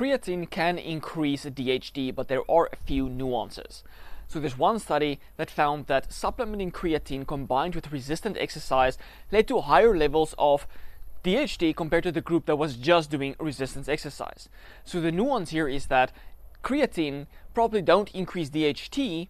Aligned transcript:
creatine 0.00 0.48
can 0.48 0.78
increase 0.78 1.44
DHT, 1.44 2.14
but 2.14 2.28
there 2.28 2.50
are 2.50 2.70
a 2.72 2.76
few 2.86 3.10
nuances. 3.10 3.84
So 4.28 4.40
there's 4.40 4.56
one 4.56 4.78
study 4.78 5.20
that 5.36 5.50
found 5.50 5.88
that 5.88 6.10
supplementing 6.10 6.72
creatine 6.72 7.26
combined 7.26 7.74
with 7.74 7.92
resistant 7.92 8.38
exercise 8.38 8.96
led 9.30 9.46
to 9.48 9.60
higher 9.60 9.94
levels 9.94 10.34
of 10.38 10.66
DHT 11.22 11.76
compared 11.76 12.04
to 12.04 12.12
the 12.12 12.22
group 12.22 12.46
that 12.46 12.56
was 12.56 12.76
just 12.76 13.10
doing 13.10 13.36
resistance 13.38 13.90
exercise. 13.90 14.48
So 14.84 15.02
the 15.02 15.12
nuance 15.12 15.50
here 15.50 15.68
is 15.68 15.88
that 15.88 16.12
creatine 16.64 17.26
probably 17.52 17.82
don't 17.82 18.10
increase 18.14 18.48
DHT 18.48 19.28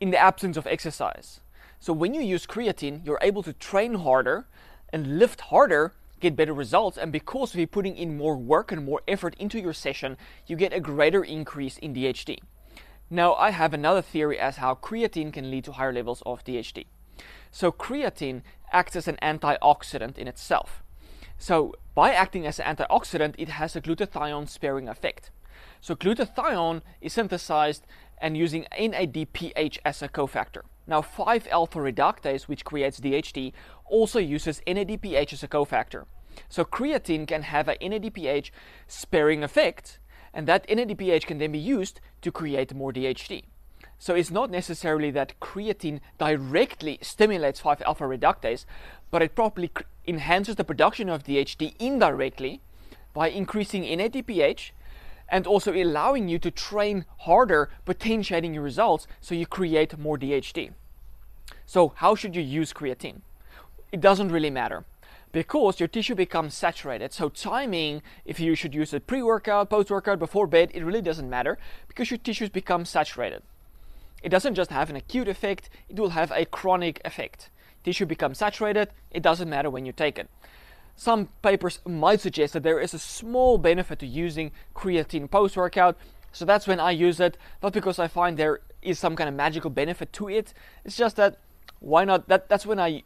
in 0.00 0.10
the 0.10 0.18
absence 0.18 0.58
of 0.58 0.66
exercise. 0.66 1.40
So 1.80 1.94
when 1.94 2.12
you 2.12 2.20
use 2.20 2.46
creatine, 2.46 3.06
you're 3.06 3.18
able 3.22 3.42
to 3.42 3.54
train 3.54 3.94
harder 3.94 4.44
and 4.92 5.18
lift 5.18 5.40
harder, 5.52 5.94
get 6.24 6.36
better 6.36 6.54
results, 6.54 6.96
and 6.96 7.12
because 7.12 7.52
of 7.52 7.60
you 7.60 7.66
putting 7.66 7.96
in 7.96 8.16
more 8.16 8.36
work 8.36 8.72
and 8.72 8.84
more 8.84 9.02
effort 9.06 9.36
into 9.38 9.60
your 9.60 9.74
session, 9.74 10.16
you 10.46 10.56
get 10.56 10.72
a 10.72 10.80
greater 10.80 11.22
increase 11.22 11.76
in 11.78 11.94
DHT. 11.94 12.38
Now, 13.10 13.34
I 13.34 13.50
have 13.50 13.74
another 13.74 14.00
theory 14.00 14.38
as 14.38 14.56
how 14.56 14.74
creatine 14.74 15.32
can 15.32 15.50
lead 15.50 15.64
to 15.64 15.72
higher 15.72 15.92
levels 15.92 16.22
of 16.24 16.42
DHT. 16.42 16.86
So 17.50 17.70
creatine 17.70 18.40
acts 18.72 18.96
as 18.96 19.06
an 19.06 19.18
antioxidant 19.22 20.16
in 20.16 20.26
itself. 20.26 20.82
So 21.38 21.74
by 21.94 22.12
acting 22.12 22.46
as 22.46 22.58
an 22.58 22.74
antioxidant, 22.74 23.34
it 23.36 23.50
has 23.50 23.76
a 23.76 23.82
glutathione 23.82 24.48
sparing 24.48 24.88
effect. 24.88 25.30
So 25.82 25.94
glutathione 25.94 26.80
is 27.02 27.12
synthesized 27.12 27.86
and 28.18 28.36
using 28.36 28.66
NADPH 28.78 29.78
as 29.84 30.02
a 30.02 30.08
cofactor. 30.08 30.62
Now 30.86 31.00
5-alpha 31.00 31.78
reductase, 31.78 32.42
which 32.42 32.64
creates 32.64 33.00
DHT, 33.00 33.52
also 33.86 34.18
uses 34.18 34.60
NADPH 34.66 35.32
as 35.32 35.42
a 35.42 35.48
cofactor. 35.48 36.04
So 36.48 36.64
creatine 36.64 37.26
can 37.26 37.42
have 37.42 37.68
a 37.68 37.76
NADPH 37.76 38.50
sparing 38.86 39.42
effect, 39.42 39.98
and 40.32 40.46
that 40.46 40.66
NADPH 40.68 41.26
can 41.26 41.38
then 41.38 41.52
be 41.52 41.58
used 41.58 42.00
to 42.22 42.32
create 42.32 42.74
more 42.74 42.92
DHT. 42.92 43.44
So 43.98 44.14
it's 44.14 44.30
not 44.30 44.50
necessarily 44.50 45.10
that 45.12 45.38
creatine 45.40 46.00
directly 46.18 46.98
stimulates 47.00 47.62
5-alpha 47.62 48.04
reductase, 48.04 48.66
but 49.10 49.22
it 49.22 49.34
probably 49.34 49.70
enhances 50.06 50.56
the 50.56 50.64
production 50.64 51.08
of 51.08 51.22
DHT 51.22 51.74
indirectly 51.78 52.60
by 53.14 53.28
increasing 53.28 53.84
NADPH 53.84 54.72
and 55.34 55.48
also 55.48 55.72
allowing 55.72 56.28
you 56.28 56.38
to 56.38 56.48
train 56.48 57.04
harder, 57.22 57.68
potentiating 57.84 58.54
your 58.54 58.62
results 58.62 59.08
so 59.20 59.34
you 59.34 59.46
create 59.46 59.98
more 59.98 60.16
DHT. 60.16 60.70
So, 61.66 61.92
how 61.96 62.14
should 62.14 62.36
you 62.36 62.42
use 62.42 62.72
creatine? 62.72 63.22
It 63.90 64.00
doesn't 64.00 64.30
really 64.30 64.50
matter 64.50 64.84
because 65.32 65.80
your 65.80 65.88
tissue 65.88 66.14
becomes 66.14 66.54
saturated. 66.54 67.12
So, 67.12 67.28
timing, 67.30 68.00
if 68.24 68.38
you 68.38 68.54
should 68.54 68.76
use 68.76 68.94
it 68.94 69.08
pre 69.08 69.22
workout, 69.22 69.70
post 69.70 69.90
workout, 69.90 70.20
before 70.20 70.46
bed, 70.46 70.70
it 70.72 70.84
really 70.84 71.02
doesn't 71.02 71.28
matter 71.28 71.58
because 71.88 72.12
your 72.12 72.18
tissues 72.18 72.50
become 72.50 72.84
saturated. 72.84 73.42
It 74.22 74.28
doesn't 74.28 74.54
just 74.54 74.70
have 74.70 74.88
an 74.88 74.94
acute 74.94 75.26
effect, 75.26 75.68
it 75.88 75.98
will 75.98 76.10
have 76.10 76.30
a 76.30 76.44
chronic 76.44 77.00
effect. 77.04 77.50
Tissue 77.82 78.06
becomes 78.06 78.38
saturated, 78.38 78.90
it 79.10 79.24
doesn't 79.24 79.50
matter 79.50 79.68
when 79.68 79.84
you 79.84 79.90
take 79.90 80.16
it. 80.16 80.30
Some 80.96 81.28
papers 81.42 81.80
might 81.86 82.20
suggest 82.20 82.52
that 82.52 82.62
there 82.62 82.80
is 82.80 82.94
a 82.94 82.98
small 82.98 83.58
benefit 83.58 83.98
to 83.98 84.06
using 84.06 84.52
creatine 84.74 85.30
post 85.30 85.56
workout, 85.56 85.96
so 86.32 86.44
that's 86.44 86.66
when 86.66 86.80
I 86.80 86.90
use 86.90 87.20
it, 87.20 87.36
not 87.62 87.72
because 87.72 87.98
I 87.98 88.08
find 88.08 88.36
there 88.36 88.60
is 88.82 88.98
some 88.98 89.16
kind 89.16 89.28
of 89.28 89.34
magical 89.34 89.70
benefit 89.70 90.12
to 90.14 90.28
it. 90.28 90.52
It's 90.84 90.96
just 90.96 91.16
that 91.16 91.38
why 91.80 92.04
not? 92.04 92.28
That, 92.28 92.48
that's 92.48 92.64
when 92.64 92.80
I 92.80 93.02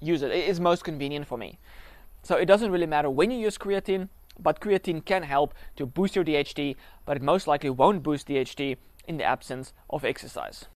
use 0.00 0.22
it. 0.22 0.30
It 0.30 0.48
is 0.48 0.60
most 0.60 0.84
convenient 0.84 1.26
for 1.26 1.38
me. 1.38 1.58
So 2.22 2.36
it 2.36 2.46
doesn't 2.46 2.72
really 2.72 2.86
matter 2.86 3.08
when 3.08 3.30
you 3.30 3.38
use 3.38 3.56
creatine, 3.56 4.08
but 4.38 4.60
creatine 4.60 5.04
can 5.04 5.22
help 5.22 5.54
to 5.76 5.86
boost 5.86 6.16
your 6.16 6.24
DHT, 6.24 6.76
but 7.04 7.16
it 7.16 7.22
most 7.22 7.46
likely 7.46 7.70
won't 7.70 8.02
boost 8.02 8.28
DHT 8.28 8.76
in 9.06 9.16
the 9.16 9.24
absence 9.24 9.72
of 9.88 10.04
exercise. 10.04 10.64